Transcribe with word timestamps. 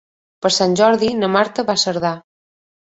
Per 0.45 0.51
Sant 0.55 0.73
Jordi 0.81 1.11
na 1.21 1.31
Marta 1.37 1.67
va 1.71 1.77
a 1.79 1.85
Cerdà. 1.87 2.17